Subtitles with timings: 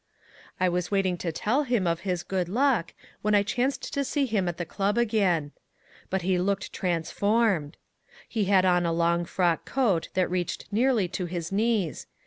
[0.59, 4.25] I was waiting to tell him of his good luck, when I chanced to see
[4.25, 5.51] him at the club again.
[6.09, 7.77] But he looked transformed.
[8.27, 12.07] He had on a long frock coat that reached nearly to his knees.